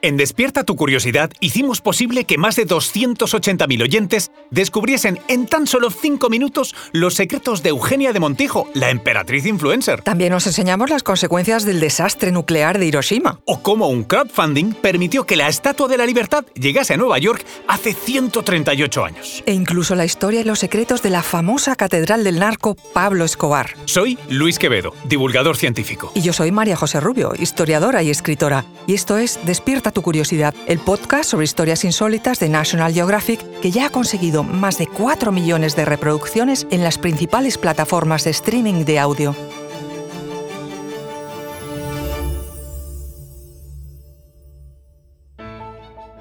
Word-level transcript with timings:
En 0.00 0.16
Despierta 0.16 0.62
tu 0.62 0.76
Curiosidad 0.76 1.32
hicimos 1.40 1.80
posible 1.80 2.22
que 2.22 2.38
más 2.38 2.54
de 2.54 2.68
280.000 2.68 3.82
oyentes 3.82 4.30
descubriesen 4.52 5.18
en 5.26 5.46
tan 5.46 5.66
solo 5.66 5.90
5 5.90 6.30
minutos 6.30 6.76
los 6.92 7.14
secretos 7.14 7.64
de 7.64 7.70
Eugenia 7.70 8.12
de 8.12 8.20
Montijo, 8.20 8.68
la 8.74 8.90
emperatriz 8.90 9.44
influencer. 9.46 10.02
También 10.02 10.32
os 10.34 10.46
enseñamos 10.46 10.88
las 10.88 11.02
consecuencias 11.02 11.64
del 11.64 11.80
desastre 11.80 12.30
nuclear 12.30 12.78
de 12.78 12.86
Hiroshima. 12.86 13.40
O 13.44 13.60
cómo 13.60 13.88
un 13.88 14.04
crowdfunding 14.04 14.72
permitió 14.74 15.26
que 15.26 15.34
la 15.34 15.48
Estatua 15.48 15.88
de 15.88 15.98
la 15.98 16.06
Libertad 16.06 16.44
llegase 16.54 16.94
a 16.94 16.96
Nueva 16.96 17.18
York 17.18 17.44
hace 17.66 17.92
138 17.92 19.04
años. 19.04 19.42
E 19.46 19.52
incluso 19.52 19.96
la 19.96 20.04
historia 20.04 20.42
y 20.42 20.44
los 20.44 20.60
secretos 20.60 21.02
de 21.02 21.10
la 21.10 21.24
famosa 21.24 21.74
catedral 21.74 22.22
del 22.22 22.38
narco 22.38 22.76
Pablo 22.92 23.24
Escobar. 23.24 23.74
Soy 23.86 24.16
Luis 24.28 24.60
Quevedo, 24.60 24.94
divulgador 25.08 25.56
científico. 25.56 26.12
Y 26.14 26.20
yo 26.20 26.32
soy 26.32 26.52
María 26.52 26.76
José 26.76 27.00
Rubio, 27.00 27.32
historiadora 27.36 28.04
y 28.04 28.10
escritora. 28.10 28.64
Y 28.86 28.94
esto 28.94 29.18
es 29.18 29.40
Despierta 29.44 29.87
tu 29.90 30.02
curiosidad, 30.02 30.54
el 30.66 30.78
podcast 30.78 31.30
sobre 31.30 31.44
historias 31.44 31.84
insólitas 31.84 32.38
de 32.38 32.48
National 32.48 32.92
Geographic 32.92 33.40
que 33.60 33.70
ya 33.70 33.86
ha 33.86 33.90
conseguido 33.90 34.42
más 34.42 34.78
de 34.78 34.86
4 34.86 35.32
millones 35.32 35.76
de 35.76 35.84
reproducciones 35.84 36.66
en 36.70 36.84
las 36.84 36.98
principales 36.98 37.58
plataformas 37.58 38.24
de 38.24 38.30
streaming 38.30 38.84
de 38.84 38.98
audio. 38.98 39.34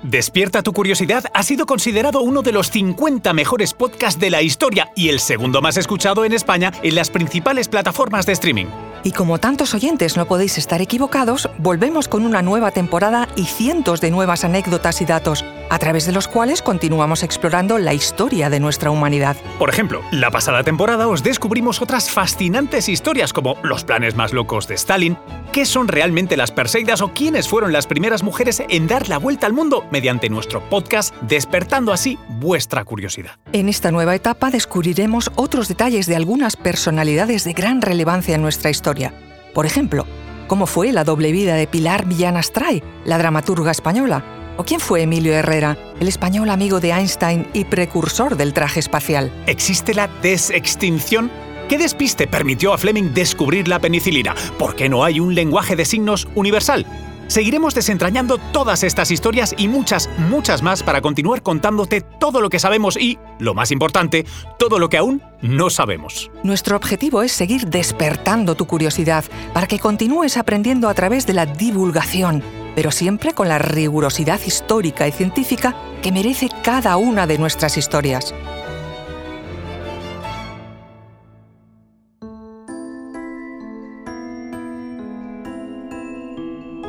Despierta 0.04 0.64
tu 0.64 0.72
curiosidad 0.72 1.26
ha 1.34 1.44
sido 1.44 1.66
considerado 1.66 2.22
uno 2.22 2.42
de 2.42 2.54
los 2.54 2.72
50 2.72 3.34
mejores 3.34 3.74
podcasts 3.74 4.20
de 4.20 4.30
la 4.30 4.42
historia 4.42 4.90
y 4.96 5.10
el 5.10 5.20
segundo 5.20 5.62
más 5.62 5.76
escuchado 5.76 6.24
en 6.24 6.32
España 6.32 6.72
en 6.82 6.96
las 6.96 7.10
principales 7.10 7.68
plataformas 7.68 8.26
de 8.26 8.32
streaming. 8.32 8.68
Y 9.08 9.14
como 9.14 9.38
tantos 9.38 9.74
oyentes 9.74 10.18
no 10.18 10.26
podéis 10.26 10.58
estar 10.58 10.82
equivocados, 10.82 11.50
volvemos 11.60 12.10
con 12.10 12.26
una 12.26 12.42
nueva 12.42 12.72
temporada 12.72 13.30
y 13.38 13.46
cientos 13.46 14.02
de 14.02 14.12
nuevas 14.12 14.44
anécdotas 14.44 15.00
y 15.00 15.06
datos, 15.06 15.46
a 15.70 15.80
través 15.80 16.06
de 16.06 16.12
los 16.12 16.28
cuales 16.28 16.62
continuamos 16.62 17.24
explorando 17.24 17.78
la 17.78 17.94
historia 17.94 18.50
de 18.50 18.60
nuestra 18.60 18.92
humanidad. 18.92 19.38
Por 19.60 19.70
ejemplo, 19.70 20.02
la 20.12 20.32
pasada 20.32 20.64
temporada 20.64 21.08
os 21.08 21.24
descubrimos 21.24 21.82
otras 21.82 22.10
fascinantes 22.10 22.90
historias 22.90 23.34
como 23.34 23.56
los 23.64 23.84
planes 23.84 24.16
más 24.16 24.34
locos 24.34 24.68
de 24.68 24.76
Stalin, 24.76 25.18
qué 25.52 25.66
son 25.66 25.88
realmente 25.88 26.38
las 26.38 26.52
Perseidas 26.52 27.02
o 27.02 27.14
quiénes 27.14 27.48
fueron 27.48 27.72
las 27.72 27.88
primeras 27.88 28.24
mujeres 28.24 28.64
en 28.68 28.88
dar 28.88 29.10
la 29.10 29.18
vuelta 29.18 29.46
al 29.48 29.54
mundo 29.54 29.86
mediante 29.92 30.30
nuestro 30.30 30.62
podcast, 30.70 31.16
despertando 31.22 31.94
así 31.94 32.18
vuestra 32.40 32.84
curiosidad. 32.84 33.32
En 33.54 33.70
esta 33.70 33.92
nueva 33.92 34.16
etapa 34.16 34.50
descubriremos 34.50 35.32
otros 35.36 35.68
detalles 35.68 36.08
de 36.08 36.16
algunas 36.16 36.56
personalidades 36.56 37.44
de 37.44 37.54
gran 37.54 37.82
relevancia 37.82 38.36
en 38.36 38.42
nuestra 38.42 38.70
historia 38.70 39.14
por 39.58 39.66
ejemplo, 39.66 40.06
¿cómo 40.46 40.68
fue 40.68 40.92
la 40.92 41.04
doble 41.04 41.32
vida 41.32 41.56
de 41.56 41.66
Pilar 41.66 42.06
Millán 42.06 42.38
Astray, 42.38 42.84
la 43.06 43.18
dramaturga 43.18 43.72
española? 43.72 44.37
¿O 44.58 44.64
quién 44.64 44.80
fue 44.80 45.04
Emilio 45.04 45.34
Herrera, 45.34 45.78
el 46.00 46.08
español 46.08 46.50
amigo 46.50 46.80
de 46.80 46.90
Einstein 46.90 47.48
y 47.54 47.66
precursor 47.66 48.36
del 48.36 48.54
traje 48.54 48.80
espacial? 48.80 49.32
¿Existe 49.46 49.94
la 49.94 50.08
desextinción? 50.24 51.30
¿Qué 51.70 51.78
despiste 51.78 52.26
permitió 52.26 52.74
a 52.74 52.78
Fleming 52.80 53.14
descubrir 53.14 53.68
la 53.68 53.80
penicilina? 53.80 54.34
¿Por 54.58 54.76
qué 54.76 54.90
no 54.90 55.04
hay 55.04 55.20
un 55.20 55.36
lenguaje 55.36 55.76
de 55.76 55.86
signos 55.86 56.28
universal? 56.34 56.88
Seguiremos 57.28 57.76
desentrañando 57.76 58.38
todas 58.54 58.84
estas 58.84 59.12
historias 59.12 59.54
y 59.58 59.68
muchas, 59.68 60.10
muchas 60.30 60.64
más 60.64 60.82
para 60.82 61.02
continuar 61.02 61.44
contándote 61.44 62.00
todo 62.02 62.40
lo 62.40 62.50
que 62.50 62.58
sabemos 62.58 62.98
y, 62.98 63.20
lo 63.38 63.54
más 63.54 63.72
importante, 63.72 64.26
todo 64.58 64.80
lo 64.80 64.88
que 64.88 64.98
aún 64.98 65.22
no 65.42 65.70
sabemos. 65.70 66.32
Nuestro 66.44 66.78
objetivo 66.78 67.22
es 67.22 67.34
seguir 67.34 67.68
despertando 67.68 68.56
tu 68.56 68.66
curiosidad 68.66 69.26
para 69.54 69.68
que 69.68 69.78
continúes 69.78 70.38
aprendiendo 70.38 70.88
a 70.88 70.94
través 70.94 71.28
de 71.28 71.34
la 71.34 71.46
divulgación, 71.46 72.42
pero 72.78 72.92
siempre 72.92 73.34
con 73.34 73.50
la 73.50 73.58
rigurosidad 73.58 74.40
histórica 74.46 75.08
y 75.08 75.12
científica 75.12 75.76
que 76.04 76.12
merece 76.12 76.48
cada 76.64 76.96
una 76.98 77.26
de 77.26 77.40
nuestras 77.40 77.76
historias. 77.76 78.36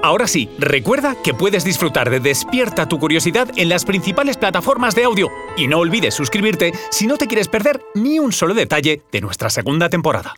Ahora 0.03 0.27
sí, 0.27 0.51
recuerda 0.59 1.17
que 1.25 1.33
puedes 1.33 1.65
disfrutar 1.65 2.11
de 2.11 2.21
Despierta 2.21 2.87
tu 2.87 2.99
curiosidad 2.99 3.49
en 3.57 3.71
las 3.71 3.87
principales 3.87 4.37
plataformas 4.37 4.95
de 4.95 5.05
audio 5.05 5.31
y 5.57 5.69
no 5.69 5.79
olvides 5.79 6.13
suscribirte 6.13 6.73
si 6.91 7.07
no 7.07 7.17
te 7.17 7.27
quieres 7.27 7.49
perder 7.49 7.81
ni 7.95 8.19
un 8.19 8.33
solo 8.33 8.53
detalle 8.53 9.05
de 9.11 9.23
nuestra 9.23 9.49
segunda 9.49 9.89
temporada. 9.89 10.35